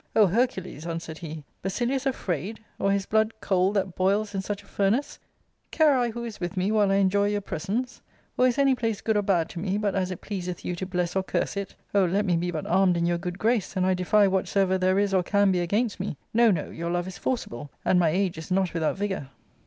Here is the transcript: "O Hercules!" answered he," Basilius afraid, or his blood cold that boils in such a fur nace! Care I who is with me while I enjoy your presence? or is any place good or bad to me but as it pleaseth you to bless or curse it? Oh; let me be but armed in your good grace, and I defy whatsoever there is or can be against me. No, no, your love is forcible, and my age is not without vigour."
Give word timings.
"O 0.15 0.25
Hercules!" 0.25 0.87
answered 0.87 1.19
he," 1.19 1.43
Basilius 1.61 2.07
afraid, 2.07 2.59
or 2.79 2.91
his 2.91 3.05
blood 3.05 3.35
cold 3.39 3.75
that 3.75 3.93
boils 3.93 4.33
in 4.33 4.41
such 4.41 4.63
a 4.63 4.65
fur 4.65 4.89
nace! 4.89 5.19
Care 5.69 5.95
I 5.95 6.09
who 6.09 6.23
is 6.23 6.39
with 6.39 6.57
me 6.57 6.71
while 6.71 6.89
I 6.89 6.95
enjoy 6.95 7.27
your 7.27 7.39
presence? 7.41 8.01
or 8.35 8.47
is 8.47 8.57
any 8.57 8.73
place 8.73 8.99
good 8.99 9.15
or 9.15 9.21
bad 9.21 9.47
to 9.49 9.59
me 9.59 9.77
but 9.77 9.93
as 9.93 10.09
it 10.09 10.21
pleaseth 10.21 10.65
you 10.65 10.75
to 10.77 10.87
bless 10.87 11.15
or 11.15 11.21
curse 11.21 11.55
it? 11.55 11.75
Oh; 11.93 12.05
let 12.05 12.25
me 12.25 12.35
be 12.35 12.49
but 12.49 12.65
armed 12.65 12.97
in 12.97 13.05
your 13.05 13.19
good 13.19 13.37
grace, 13.37 13.75
and 13.77 13.85
I 13.85 13.93
defy 13.93 14.27
whatsoever 14.27 14.75
there 14.79 14.97
is 14.97 15.13
or 15.13 15.21
can 15.21 15.51
be 15.51 15.59
against 15.59 15.99
me. 15.99 16.17
No, 16.33 16.49
no, 16.49 16.71
your 16.71 16.89
love 16.89 17.07
is 17.07 17.19
forcible, 17.19 17.69
and 17.85 17.99
my 17.99 18.09
age 18.09 18.39
is 18.39 18.49
not 18.49 18.73
without 18.73 18.97
vigour." 18.97 19.29